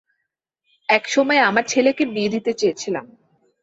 [0.89, 3.05] একসময় আমার ছেলেকে বিয়ে দিতে চেয়েছিলাম।